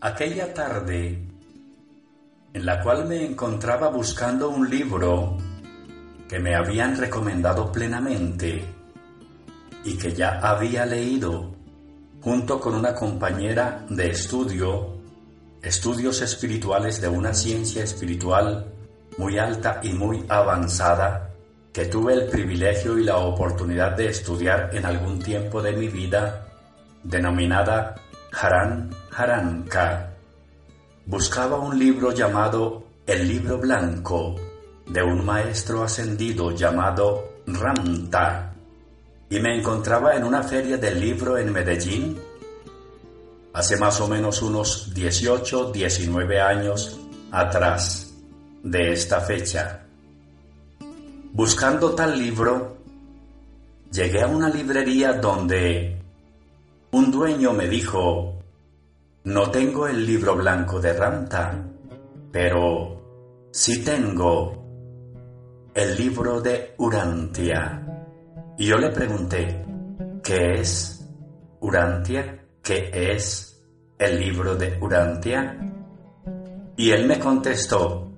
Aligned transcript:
Aquella 0.00 0.54
tarde, 0.54 1.18
en 2.52 2.64
la 2.64 2.80
cual 2.80 3.06
me 3.06 3.24
encontraba 3.24 3.88
buscando 3.88 4.50
un 4.50 4.70
libro 4.70 5.36
que 6.28 6.38
me 6.38 6.54
habían 6.54 6.96
recomendado 6.96 7.72
plenamente 7.72 8.64
y 9.84 9.96
que 9.96 10.12
ya 10.12 10.40
había 10.40 10.86
leído 10.86 11.54
junto 12.20 12.60
con 12.60 12.74
una 12.74 12.94
compañera 12.94 13.84
de 13.88 14.10
estudio, 14.10 14.96
estudios 15.62 16.20
espirituales 16.22 17.00
de 17.00 17.08
una 17.08 17.34
ciencia 17.34 17.84
espiritual 17.84 18.72
muy 19.18 19.38
alta 19.38 19.80
y 19.82 19.92
muy 19.92 20.24
avanzada, 20.28 21.25
que 21.76 21.84
tuve 21.84 22.14
el 22.14 22.24
privilegio 22.30 22.96
y 22.96 23.04
la 23.04 23.18
oportunidad 23.18 23.94
de 23.94 24.08
estudiar 24.08 24.70
en 24.72 24.86
algún 24.86 25.18
tiempo 25.18 25.60
de 25.60 25.72
mi 25.72 25.88
vida, 25.88 26.46
denominada 27.02 27.94
Haran 28.32 28.88
Haranka. 29.14 30.14
Buscaba 31.04 31.58
un 31.58 31.78
libro 31.78 32.12
llamado 32.12 32.82
El 33.06 33.28
Libro 33.28 33.58
Blanco 33.58 34.36
de 34.86 35.02
un 35.02 35.22
maestro 35.22 35.82
ascendido 35.82 36.50
llamado 36.52 37.42
Ramta 37.46 38.54
y 39.28 39.38
me 39.38 39.58
encontraba 39.58 40.16
en 40.16 40.24
una 40.24 40.42
feria 40.42 40.78
del 40.78 40.98
libro 40.98 41.36
en 41.36 41.52
Medellín 41.52 42.18
hace 43.52 43.76
más 43.76 44.00
o 44.00 44.08
menos 44.08 44.40
unos 44.40 44.94
18, 44.94 45.72
19 45.72 46.40
años 46.40 46.98
atrás 47.30 48.14
de 48.62 48.92
esta 48.92 49.20
fecha. 49.20 49.85
Buscando 51.36 51.94
tal 51.94 52.18
libro, 52.18 52.78
llegué 53.92 54.22
a 54.22 54.26
una 54.26 54.48
librería 54.48 55.12
donde 55.12 56.00
un 56.92 57.10
dueño 57.10 57.52
me 57.52 57.68
dijo, 57.68 58.38
no 59.24 59.50
tengo 59.50 59.86
el 59.86 60.06
libro 60.06 60.34
blanco 60.34 60.80
de 60.80 60.94
Ramta, 60.94 61.62
pero 62.32 63.48
sí 63.50 63.84
tengo 63.84 64.64
el 65.74 65.94
libro 65.98 66.40
de 66.40 66.74
Urantia. 66.78 67.86
Y 68.56 68.68
yo 68.68 68.78
le 68.78 68.88
pregunté, 68.88 69.62
¿qué 70.24 70.52
es 70.54 71.06
Urantia? 71.60 72.46
¿Qué 72.62 72.88
es 73.12 73.62
el 73.98 74.20
libro 74.20 74.56
de 74.56 74.78
Urantia? 74.80 75.54
Y 76.78 76.90
él 76.92 77.06
me 77.06 77.18
contestó, 77.18 78.10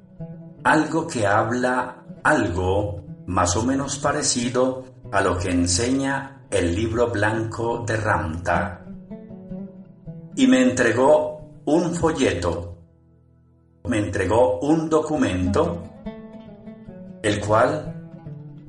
algo 0.62 1.04
que 1.08 1.26
habla 1.26 2.04
algo 2.22 3.07
más 3.28 3.56
o 3.56 3.62
menos 3.62 3.98
parecido 3.98 4.84
a 5.12 5.20
lo 5.20 5.38
que 5.38 5.50
enseña 5.50 6.46
el 6.50 6.74
libro 6.74 7.10
blanco 7.10 7.84
de 7.86 7.96
Ramta 7.96 8.86
y 10.34 10.46
me 10.46 10.62
entregó 10.62 11.60
un 11.66 11.94
folleto, 11.94 12.78
me 13.84 13.98
entregó 13.98 14.60
un 14.60 14.88
documento, 14.88 15.82
el 17.22 17.38
cual 17.40 18.10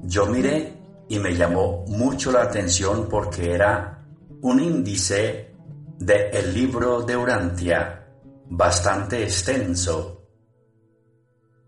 yo 0.03 0.25
miré 0.25 0.74
y 1.08 1.20
me 1.20 1.36
llamó 1.36 1.86
mucho 1.88 2.30
la 2.30 2.41
atención 2.41 3.08
porque 3.09 3.53
era 3.53 4.03
un 4.41 4.59
índice 4.59 5.53
del 5.97 6.36
el 6.36 6.53
libro 6.53 7.03
de 7.03 7.16
Urantia, 7.16 8.08
bastante 8.50 9.24
extenso. 9.24 10.22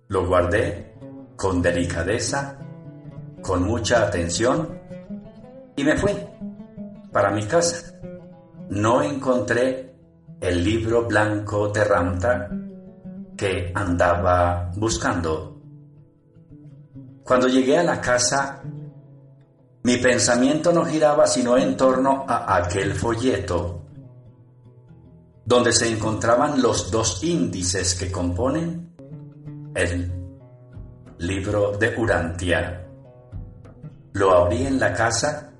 Lo 0.09 0.27
guardé 0.27 0.93
con 1.37 1.61
delicadeza, 1.61 2.57
con 3.41 3.63
mucha 3.63 4.03
atención 4.03 4.79
y 5.75 5.83
me 5.83 5.97
fui 5.97 6.11
para 7.11 7.31
mi 7.31 7.45
casa. 7.45 7.93
No 8.69 9.01
encontré 9.01 9.95
el 10.39 10.63
libro 10.63 11.05
blanco 11.05 11.69
de 11.69 11.83
Ramta 11.83 12.49
que 13.37 13.71
andaba 13.73 14.71
buscando. 14.75 15.59
Cuando 17.23 17.47
llegué 17.47 17.77
a 17.77 17.83
la 17.83 18.01
casa, 18.01 18.61
mi 19.83 19.97
pensamiento 19.97 20.71
no 20.71 20.85
giraba 20.85 21.27
sino 21.27 21.57
en 21.57 21.75
torno 21.75 22.25
a 22.27 22.55
aquel 22.57 22.93
folleto, 22.93 23.81
donde 25.45 25.73
se 25.73 25.89
encontraban 25.89 26.61
los 26.61 26.91
dos 26.91 27.23
índices 27.23 27.95
que 27.95 28.11
componen 28.11 28.93
el 29.75 30.11
libro 31.19 31.77
de 31.77 31.95
Urantia. 31.97 32.80
Lo 34.13 34.31
abrí 34.31 34.65
en 34.65 34.79
la 34.79 34.93
casa 34.93 35.51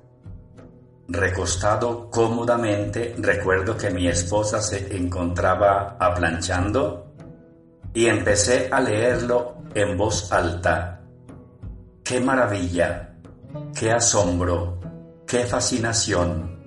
Recostado 1.08 2.08
cómodamente, 2.10 3.14
recuerdo 3.18 3.76
que 3.76 3.90
mi 3.90 4.08
esposa 4.08 4.62
se 4.62 4.96
encontraba 4.96 5.96
aplanchando 6.00 7.12
y 7.92 8.06
empecé 8.06 8.68
a 8.70 8.80
leerlo 8.80 9.56
en 9.74 9.96
voz 9.98 10.32
alta. 10.32 11.02
¡Qué 12.02 12.18
maravilla! 12.18 13.14
¡Qué 13.78 13.92
asombro! 13.92 14.80
¡Qué 15.26 15.44
fascinación! 15.44 16.62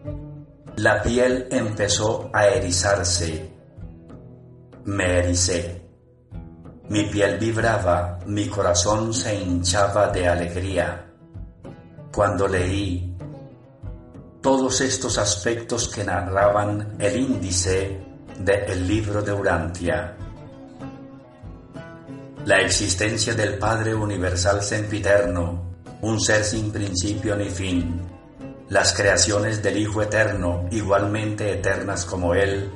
La 0.76 1.02
piel 1.02 1.48
empezó 1.50 2.30
a 2.32 2.46
erizarse. 2.48 3.52
Me 4.84 5.20
ericé. 5.20 5.82
Mi 6.90 7.06
piel 7.06 7.40
vibraba, 7.40 8.20
mi 8.28 8.48
corazón 8.48 9.12
se 9.12 9.34
hinchaba 9.34 10.10
de 10.10 10.28
alegría. 10.28 11.05
Cuando 12.16 12.48
leí 12.48 13.14
todos 14.42 14.80
estos 14.80 15.18
aspectos 15.18 15.90
que 15.90 16.02
narraban 16.06 16.96
el 16.98 17.20
índice 17.20 18.00
del 18.40 18.88
libro 18.88 19.22
de 19.22 19.34
Urantia. 19.34 20.16
La 22.46 22.62
existencia 22.62 23.34
del 23.34 23.58
Padre 23.58 23.94
Universal 23.94 24.64
Sempiterno, 24.64 25.76
un 26.04 26.22
ser 26.22 26.46
sin 26.46 26.72
principio 26.72 27.36
ni 27.36 27.50
fin, 27.50 28.00
las 28.70 28.94
creaciones 28.94 29.62
del 29.62 29.76
Hijo 29.76 30.02
Eterno, 30.02 30.70
igualmente 30.72 31.52
eternas 31.52 32.06
como 32.06 32.34
Él, 32.34 32.72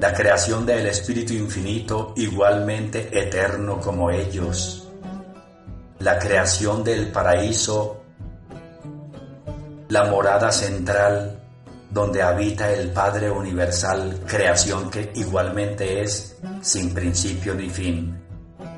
la 0.00 0.14
creación 0.14 0.64
del 0.64 0.86
Espíritu 0.86 1.34
Infinito, 1.34 2.14
igualmente 2.16 3.10
eterno 3.12 3.78
como 3.78 4.10
ellos, 4.10 4.88
la 5.98 6.18
creación 6.18 6.82
del 6.82 7.12
paraíso, 7.12 8.03
la 9.94 10.06
morada 10.06 10.50
central 10.50 11.38
donde 11.88 12.20
habita 12.20 12.68
el 12.72 12.90
Padre 12.90 13.30
Universal, 13.30 14.22
creación 14.26 14.90
que 14.90 15.12
igualmente 15.14 16.02
es 16.02 16.36
sin 16.62 16.92
principio 16.92 17.54
ni 17.54 17.70
fin. 17.70 18.20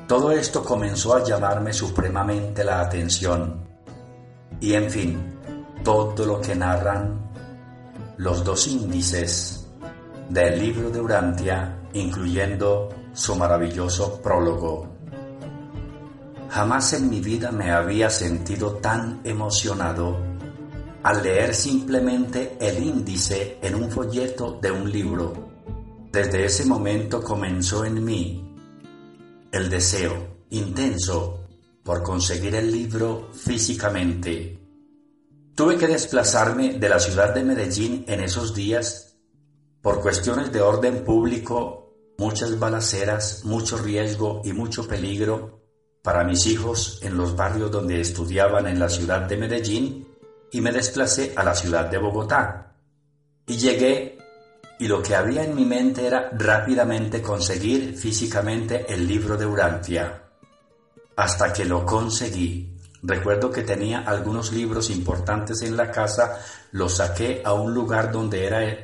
Todo 0.07 0.29
esto 0.29 0.63
comenzó 0.63 1.15
a 1.15 1.23
llamarme 1.23 1.73
supremamente 1.73 2.63
la 2.63 2.81
atención. 2.81 3.67
Y 4.61 4.75
en 4.75 4.91
fin, 4.91 5.39
todo 5.83 6.23
lo 6.23 6.39
que 6.39 6.53
narran 6.53 7.31
los 8.17 8.43
dos 8.43 8.67
índices 8.67 9.65
del 10.29 10.59
libro 10.59 10.91
de 10.91 11.01
Urantia, 11.01 11.79
incluyendo 11.93 12.89
su 13.11 13.35
maravilloso 13.35 14.21
prólogo. 14.21 14.87
Jamás 16.51 16.93
en 16.93 17.09
mi 17.09 17.21
vida 17.21 17.51
me 17.51 17.71
había 17.71 18.07
sentido 18.11 18.73
tan 18.73 19.19
emocionado 19.23 20.26
al 21.03 21.23
leer 21.23 21.53
simplemente 21.53 22.57
el 22.59 22.83
índice 22.83 23.59
en 23.61 23.75
un 23.75 23.89
folleto 23.89 24.59
de 24.61 24.71
un 24.71 24.91
libro. 24.91 25.33
Desde 26.11 26.45
ese 26.45 26.65
momento 26.65 27.21
comenzó 27.21 27.85
en 27.85 28.03
mí 28.03 28.55
el 29.51 29.69
deseo 29.69 30.45
intenso 30.49 31.47
por 31.83 32.03
conseguir 32.03 32.55
el 32.55 32.71
libro 32.71 33.29
físicamente. 33.33 34.59
Tuve 35.55 35.77
que 35.77 35.87
desplazarme 35.87 36.73
de 36.73 36.89
la 36.89 36.99
ciudad 36.99 37.33
de 37.33 37.43
Medellín 37.43 38.05
en 38.07 38.21
esos 38.21 38.53
días 38.53 39.17
por 39.81 40.01
cuestiones 40.01 40.51
de 40.51 40.61
orden 40.61 41.03
público, 41.03 41.93
muchas 42.17 42.59
balaceras, 42.59 43.45
mucho 43.45 43.77
riesgo 43.77 44.41
y 44.43 44.53
mucho 44.53 44.87
peligro 44.87 45.61
para 46.03 46.23
mis 46.23 46.45
hijos 46.45 46.99
en 47.03 47.17
los 47.17 47.35
barrios 47.35 47.71
donde 47.71 47.99
estudiaban 48.01 48.67
en 48.67 48.79
la 48.79 48.89
ciudad 48.89 49.21
de 49.21 49.37
Medellín 49.37 50.06
y 50.51 50.61
me 50.61 50.71
desplacé 50.71 51.33
a 51.35 51.43
la 51.43 51.53
ciudad 51.53 51.85
de 51.85 51.97
Bogotá. 51.97 52.73
Y 53.45 53.57
llegué 53.57 54.17
y 54.79 54.87
lo 54.87 55.01
que 55.01 55.15
había 55.15 55.43
en 55.43 55.55
mi 55.55 55.65
mente 55.65 56.05
era 56.05 56.29
rápidamente 56.33 57.21
conseguir 57.21 57.97
físicamente 57.97 58.85
el 58.87 59.07
libro 59.07 59.35
de 59.35 59.45
Urantia. 59.45 60.23
Hasta 61.15 61.51
que 61.51 61.65
lo 61.65 61.85
conseguí. 61.85 62.73
Recuerdo 63.01 63.51
que 63.51 63.63
tenía 63.63 63.99
algunos 64.01 64.51
libros 64.51 64.89
importantes 64.89 65.61
en 65.61 65.77
la 65.77 65.91
casa, 65.91 66.39
los 66.71 66.97
saqué 66.97 67.41
a 67.43 67.53
un 67.53 67.73
lugar 67.73 68.11
donde 68.11 68.45
eran 68.45 68.75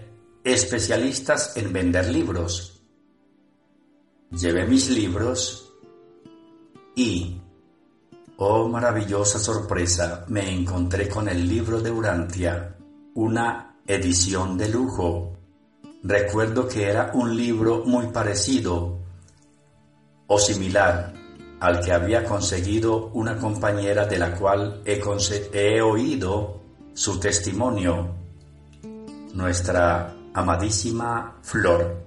especialistas 0.43 1.55
en 1.57 1.71
vender 1.71 2.07
libros. 2.09 2.81
Llevé 4.31 4.65
mis 4.65 4.89
libros 4.89 5.71
y, 6.95 7.39
oh 8.37 8.67
maravillosa 8.67 9.39
sorpresa, 9.39 10.25
me 10.27 10.49
encontré 10.49 11.07
con 11.07 11.27
el 11.27 11.47
libro 11.47 11.81
de 11.81 11.91
Urantia, 11.91 12.75
una 13.13 13.77
edición 13.87 14.57
de 14.57 14.69
lujo 14.69 15.33
Recuerdo 16.05 16.67
que 16.67 16.83
era 16.83 17.11
un 17.13 17.33
libro 17.33 17.85
muy 17.85 18.07
parecido 18.07 18.99
o 20.27 20.37
similar 20.37 21.13
al 21.61 21.79
que 21.79 21.93
había 21.93 22.25
conseguido 22.25 23.07
una 23.13 23.37
compañera 23.37 24.05
de 24.05 24.19
la 24.19 24.35
cual 24.35 24.81
he, 24.83 25.81
oído 25.81 26.59
su 26.93 27.21
testimonio, 27.21 28.15
nuestra 29.33 30.13
amadísima 30.33 31.37
Flor. 31.41 32.03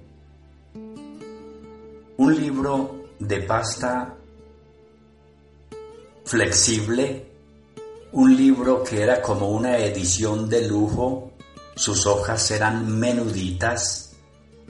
Un 2.18 2.36
libro 2.36 3.06
de 3.18 3.40
pasta 3.40 4.14
flexible, 6.26 7.32
un 8.12 8.36
libro 8.36 8.84
que 8.84 9.02
era 9.02 9.22
como 9.22 9.48
una 9.48 9.78
edición 9.78 10.48
de 10.48 10.68
lujo 10.68 11.32
sus 11.76 12.06
hojas 12.06 12.50
eran 12.52 12.98
menuditas 12.98 14.14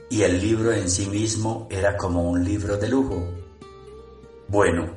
y 0.09 0.23
el 0.23 0.41
libro 0.41 0.73
en 0.73 0.89
sí 0.89 1.07
mismo 1.07 1.65
era 1.71 1.95
como 1.95 2.29
un 2.29 2.43
libro 2.43 2.75
de 2.75 2.89
lujo. 2.89 3.25
Bueno, 4.49 4.89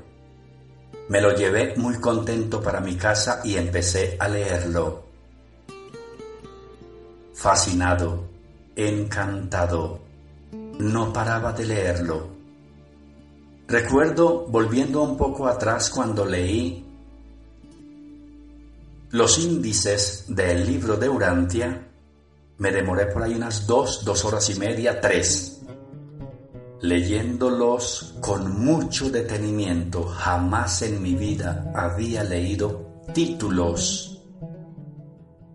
me 1.08 1.20
lo 1.20 1.32
llevé 1.36 1.76
muy 1.76 2.00
contento 2.00 2.60
para 2.60 2.80
mi 2.80 2.96
casa 2.96 3.40
y 3.44 3.56
empecé 3.56 4.16
a 4.18 4.28
leerlo. 4.28 5.04
Fascinado, 7.32 8.24
encantado, 8.74 10.00
no 10.80 11.12
paraba 11.12 11.52
de 11.52 11.64
leerlo. 11.64 12.39
Recuerdo, 13.70 14.46
volviendo 14.48 15.00
un 15.00 15.16
poco 15.16 15.46
atrás, 15.46 15.90
cuando 15.90 16.24
leí 16.24 16.84
los 19.10 19.38
índices 19.38 20.24
del 20.26 20.66
libro 20.66 20.96
de 20.96 21.08
Urantia, 21.08 21.86
me 22.58 22.72
demoré 22.72 23.06
por 23.06 23.22
ahí 23.22 23.32
unas 23.34 23.68
dos, 23.68 24.04
dos 24.04 24.24
horas 24.24 24.50
y 24.50 24.58
media, 24.58 25.00
tres, 25.00 25.62
leyéndolos 26.80 28.16
con 28.20 28.60
mucho 28.60 29.08
detenimiento. 29.08 30.04
Jamás 30.04 30.82
en 30.82 31.00
mi 31.00 31.14
vida 31.14 31.70
había 31.72 32.24
leído 32.24 33.04
títulos 33.14 34.20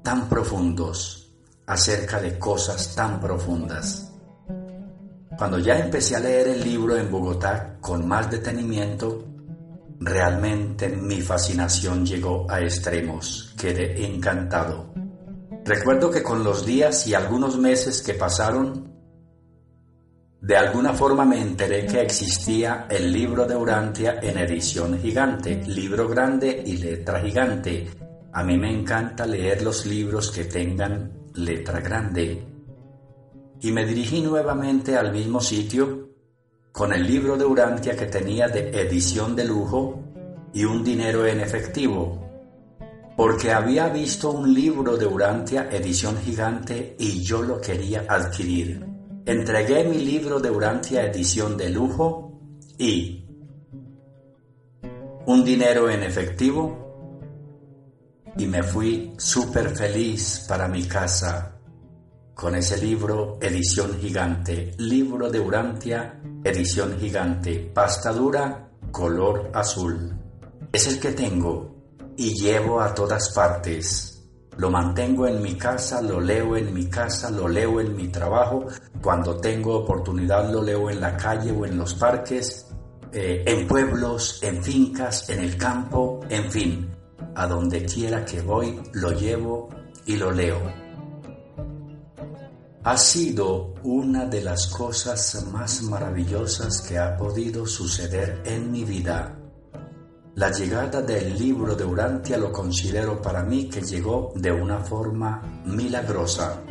tan 0.04 0.30
profundos 0.30 1.34
acerca 1.66 2.22
de 2.22 2.40
cosas 2.40 2.96
tan 2.96 3.20
profundas. 3.20 4.15
Cuando 5.38 5.60
ya 5.60 5.78
empecé 5.78 6.16
a 6.16 6.20
leer 6.20 6.48
el 6.48 6.64
libro 6.64 6.96
en 6.96 7.12
Bogotá 7.12 7.78
con 7.82 8.08
más 8.08 8.32
detenimiento, 8.32 9.26
realmente 10.00 10.88
mi 10.88 11.20
fascinación 11.22 12.06
llegó 12.06 12.50
a 12.50 12.62
extremos. 12.62 13.54
Quedé 13.58 14.06
encantado. 14.06 14.94
Recuerdo 15.66 16.10
que 16.10 16.24
con 16.24 16.44
los 16.44 16.66
días 16.66 17.06
y 17.08 17.16
algunos 17.16 17.58
meses 17.58 18.02
que 18.02 18.14
pasaron, 18.14 18.94
de 20.40 20.56
alguna 20.56 20.94
forma 20.94 21.26
me 21.26 21.42
enteré 21.42 21.86
que 21.86 22.02
existía 22.02 22.88
el 22.90 23.12
libro 23.12 23.46
de 23.46 23.56
Urantia 23.56 24.20
en 24.22 24.38
edición 24.38 24.98
gigante, 25.00 25.64
libro 25.66 26.08
grande 26.08 26.64
y 26.66 26.78
letra 26.78 27.20
gigante. 27.20 27.90
A 28.32 28.44
mí 28.44 28.58
me 28.58 28.72
encanta 28.72 29.26
leer 29.26 29.64
los 29.64 29.86
libros 29.86 30.32
que 30.32 30.46
tengan 30.46 31.12
letra 31.34 31.82
grande. 31.82 32.55
Y 33.66 33.72
me 33.72 33.84
dirigí 33.84 34.22
nuevamente 34.22 34.96
al 34.96 35.12
mismo 35.12 35.42
sitio 35.42 36.12
con 36.72 36.94
el 36.94 37.04
libro 37.04 37.36
de 37.36 37.46
Urantia 37.46 37.98
que 37.98 38.06
tenía 38.06 38.48
de 38.48 38.70
edición 38.80 39.36
de 39.36 39.44
lujo 39.44 40.04
y 40.54 40.66
un 40.66 40.84
dinero 40.84 41.26
en 41.26 41.40
efectivo 41.40 42.22
porque 43.18 43.52
había 43.52 43.88
visto 43.90 44.30
un 44.30 44.54
libro 44.54 44.96
de 44.98 45.08
Urantia 45.08 45.68
edición 45.72 46.16
gigante 46.18 46.96
y 47.00 47.24
yo 47.24 47.42
lo 47.42 47.60
quería 47.60 48.06
adquirir. 48.08 48.86
Entregué 49.26 49.84
mi 49.86 49.98
libro 49.98 50.40
de 50.40 50.52
Urantia 50.52 51.04
edición 51.04 51.58
de 51.58 51.72
lujo 51.72 52.40
y 52.78 53.26
un 55.26 55.44
dinero 55.44 55.90
en 55.90 56.04
efectivo 56.04 57.18
y 58.38 58.46
me 58.46 58.62
fui 58.62 59.14
súper 59.18 59.70
feliz 59.70 60.46
para 60.48 60.68
mi 60.68 60.84
casa 60.84 61.55
con 62.36 62.54
ese 62.54 62.78
libro 62.78 63.38
edición 63.42 63.98
gigante, 64.00 64.74
libro 64.78 65.32
de 65.32 65.40
Urantia 65.40 66.22
edición 66.44 67.00
gigante, 67.00 67.72
pasta 67.74 68.12
dura, 68.12 68.70
color 68.92 69.50
azul. 69.54 70.14
Es 70.72 70.86
el 70.88 71.00
que 71.00 71.12
tengo 71.14 71.76
y 72.18 72.36
llevo 72.36 72.82
a 72.82 72.94
todas 72.94 73.34
partes. 73.34 74.12
Lo 74.58 74.70
mantengo 74.70 75.28
en 75.28 75.42
mi 75.42 75.56
casa, 75.56 76.02
lo 76.02 76.20
leo 76.20 76.56
en 76.56 76.72
mi 76.72 76.88
casa, 76.88 77.32
lo 77.32 77.48
leo 77.48 77.82
en 77.82 77.96
mi 77.96 78.10
trabajo. 78.10 78.68
Cuando 79.02 79.38
tengo 79.38 79.80
oportunidad 79.80 80.52
lo 80.52 80.62
leo 80.62 80.90
en 80.90 81.02
la 81.02 81.18
calle 81.18 81.52
o 81.52 81.66
en 81.66 81.78
los 81.78 81.96
parques, 81.96 82.68
eh, 83.12 83.44
en 83.46 83.68
pueblos, 83.68 84.44
en 84.44 84.62
fincas, 84.62 85.30
en 85.30 85.40
el 85.40 85.58
campo, 85.58 86.20
en 86.30 86.52
fin. 86.52 86.92
A 87.34 87.48
donde 87.48 87.86
quiera 87.86 88.24
que 88.24 88.42
voy, 88.42 88.80
lo 88.94 89.12
llevo 89.12 89.70
y 90.06 90.16
lo 90.18 90.32
leo. 90.32 90.85
Ha 92.86 92.98
sido 92.98 93.74
una 93.84 94.26
de 94.26 94.42
las 94.42 94.68
cosas 94.68 95.44
más 95.52 95.82
maravillosas 95.82 96.82
que 96.82 96.98
ha 96.98 97.18
podido 97.18 97.66
suceder 97.66 98.42
en 98.46 98.72
mi 98.72 98.86
vida 98.86 99.36
la 100.36 100.52
llegada 100.52 101.02
del 101.02 101.40
libro 101.40 101.76
de 101.76 101.86
Urantia 101.86 102.38
lo 102.38 102.52
considero 102.52 103.22
para 103.22 103.42
mí 103.42 103.70
que 103.70 103.80
llegó 103.80 104.34
de 104.36 104.52
una 104.52 104.80
forma 104.80 105.42
milagrosa, 105.64 106.62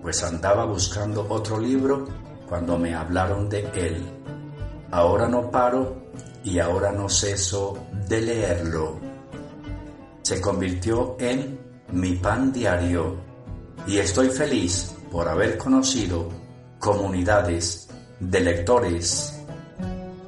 pues 0.00 0.22
andaba 0.22 0.64
buscando 0.64 1.26
otro 1.28 1.60
libro 1.60 2.06
cuando 2.48 2.78
me 2.78 2.94
hablaron 2.94 3.46
de 3.46 3.60
él. 3.74 4.02
Ahora 4.90 5.28
no 5.28 5.50
paro 5.50 6.12
y 6.42 6.58
ahora 6.60 6.92
no 6.92 7.10
ceso 7.10 7.76
de 8.08 8.22
leerlo. 8.22 8.98
Se 10.22 10.40
convirtió 10.40 11.16
en 11.20 11.60
mi 11.92 12.14
pan 12.14 12.50
diario 12.50 13.16
y 13.86 13.98
estoy 13.98 14.30
feliz 14.30 14.96
por 15.10 15.28
haber 15.28 15.58
conocido 15.58 16.28
comunidades 16.78 17.88
de 18.20 18.40
lectores 18.40 19.40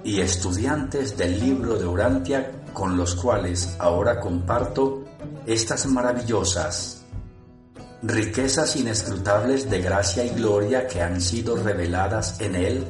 y 0.05 0.21
estudiantes 0.21 1.17
del 1.17 1.39
libro 1.39 1.79
de 1.79 1.87
Urantia 1.87 2.51
con 2.73 2.97
los 2.97 3.15
cuales 3.15 3.77
ahora 3.79 4.19
comparto 4.19 5.05
estas 5.47 5.87
maravillosas 5.87 7.05
riquezas 8.03 8.75
inescrutables 8.75 9.71
de 9.71 9.81
gracia 9.81 10.25
y 10.25 10.31
gloria 10.31 10.89
que 10.89 11.01
han 11.01 11.21
sido 11.21 11.57
reveladas 11.57 12.41
en 12.41 12.57
Él 12.57 12.85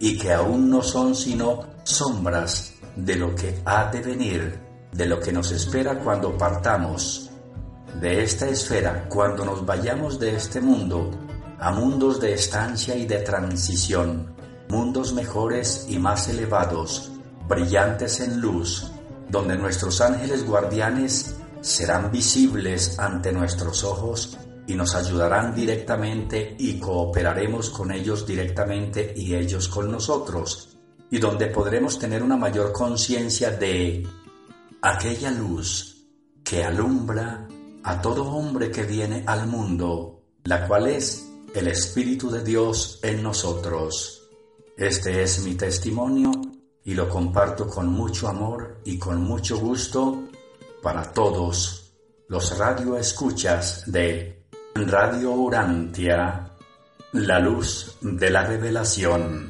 y 0.00 0.18
que 0.18 0.32
aún 0.32 0.68
no 0.68 0.82
son 0.82 1.14
sino 1.14 1.64
sombras 1.84 2.74
de 2.96 3.14
lo 3.14 3.34
que 3.34 3.60
ha 3.64 3.90
de 3.90 4.00
venir, 4.00 4.58
de 4.92 5.06
lo 5.06 5.20
que 5.20 5.32
nos 5.32 5.52
espera 5.52 6.00
cuando 6.00 6.36
partamos 6.36 7.30
de 8.00 8.24
esta 8.24 8.48
esfera, 8.48 9.06
cuando 9.08 9.44
nos 9.44 9.64
vayamos 9.64 10.18
de 10.18 10.34
este 10.34 10.60
mundo 10.60 11.10
a 11.58 11.70
mundos 11.72 12.20
de 12.20 12.34
estancia 12.34 12.94
y 12.96 13.06
de 13.06 13.18
transición, 13.18 14.34
mundos 14.68 15.12
mejores 15.12 15.86
y 15.88 15.98
más 15.98 16.28
elevados, 16.28 17.12
brillantes 17.48 18.20
en 18.20 18.40
luz, 18.40 18.90
donde 19.28 19.56
nuestros 19.56 20.00
ángeles 20.00 20.44
guardianes 20.46 21.36
serán 21.60 22.10
visibles 22.10 22.98
ante 22.98 23.32
nuestros 23.32 23.84
ojos 23.84 24.38
y 24.66 24.74
nos 24.74 24.94
ayudarán 24.94 25.54
directamente 25.54 26.56
y 26.58 26.78
cooperaremos 26.78 27.70
con 27.70 27.92
ellos 27.92 28.26
directamente 28.26 29.12
y 29.16 29.34
ellos 29.34 29.68
con 29.68 29.90
nosotros, 29.90 30.76
y 31.10 31.18
donde 31.18 31.46
podremos 31.46 31.98
tener 31.98 32.22
una 32.22 32.36
mayor 32.36 32.72
conciencia 32.72 33.50
de 33.50 34.06
aquella 34.82 35.30
luz 35.30 36.04
que 36.44 36.64
alumbra 36.64 37.46
a 37.82 38.00
todo 38.00 38.24
hombre 38.24 38.70
que 38.70 38.82
viene 38.82 39.22
al 39.26 39.46
mundo, 39.46 40.22
la 40.44 40.66
cual 40.66 40.88
es 40.88 41.25
el 41.56 41.68
Espíritu 41.68 42.30
de 42.30 42.44
Dios 42.44 43.00
en 43.02 43.22
nosotros. 43.22 44.28
Este 44.76 45.22
es 45.22 45.42
mi 45.42 45.54
testimonio 45.54 46.30
y 46.84 46.92
lo 46.92 47.08
comparto 47.08 47.66
con 47.66 47.88
mucho 47.88 48.28
amor 48.28 48.82
y 48.84 48.98
con 48.98 49.22
mucho 49.22 49.56
gusto 49.58 50.24
para 50.82 51.10
todos 51.14 51.94
los 52.28 52.58
radioescuchas 52.58 53.90
de 53.90 54.44
Radio 54.74 55.30
Urantia, 55.30 56.52
la 57.12 57.38
luz 57.40 57.96
de 58.02 58.28
la 58.28 58.44
revelación. 58.44 59.48